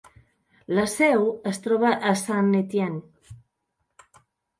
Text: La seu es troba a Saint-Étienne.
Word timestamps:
La 0.77 0.85
seu 0.93 1.27
es 1.51 1.61
troba 1.65 1.91
a 2.11 2.13
Saint-Étienne. 2.21 3.37